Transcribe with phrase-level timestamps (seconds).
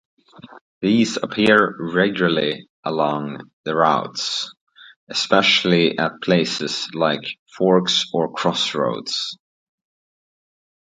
[0.81, 4.19] These appear regularly along the route,
[5.09, 7.21] especially at places like
[7.55, 9.37] forks or crossroads.